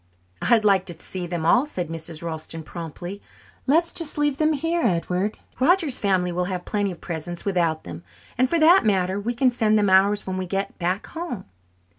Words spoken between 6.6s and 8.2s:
plenty of presents without them,